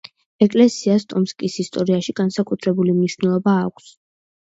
ეკლესიას 0.45 1.05
ტომსკის 1.13 1.59
ისტორიაში 1.65 2.17
განსაკუთრებული 2.23 2.99
მნიშვნელობა 3.01 3.59
აქვს. 3.69 3.97